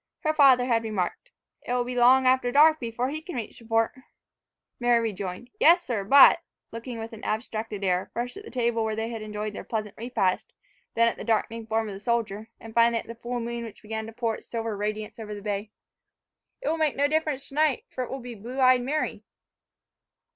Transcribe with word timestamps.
Her 0.21 0.33
father 0.33 0.65
had 0.65 0.81
remarked, 0.83 1.29
"It 1.61 1.71
will 1.73 1.83
be 1.83 1.93
long 1.95 2.25
after 2.25 2.51
dark 2.51 2.79
before 2.79 3.09
he 3.09 3.21
can 3.21 3.35
reach 3.35 3.59
the 3.59 3.65
Fort." 3.67 3.91
Mary 4.79 4.99
rejoined, 4.99 5.51
"Yes, 5.59 5.83
sir, 5.83 6.03
but," 6.03 6.39
looking 6.71 6.97
with 6.97 7.13
an 7.13 7.23
abstracted 7.23 7.83
air, 7.83 8.09
first 8.11 8.35
at 8.35 8.43
the 8.43 8.49
table 8.49 8.83
where 8.83 8.95
they 8.95 9.09
had 9.11 9.21
enjoyed 9.21 9.53
their 9.53 9.63
pleasant 9.63 9.93
repast, 9.99 10.55
then 10.95 11.07
at 11.07 11.17
the 11.17 11.23
darkening 11.23 11.67
form 11.67 11.87
of 11.87 11.93
the 11.93 11.99
soldier, 11.99 12.49
and 12.59 12.73
finally 12.73 12.97
at 12.99 13.05
the 13.05 13.13
full 13.13 13.39
moon 13.39 13.63
which 13.63 13.83
began 13.83 14.07
to 14.07 14.11
pour 14.11 14.33
its 14.33 14.47
silver 14.47 14.75
radiance 14.75 15.19
over 15.19 15.35
the 15.35 15.39
bay, 15.43 15.69
"it 16.63 16.67
will 16.67 16.77
make 16.79 16.95
no 16.95 17.07
difference 17.07 17.47
tonight, 17.47 17.85
for 17.91 18.03
it 18.03 18.09
will 18.09 18.17
be 18.19 18.33
blue 18.33 18.59
eyed 18.59 18.81
Mary." 18.81 19.23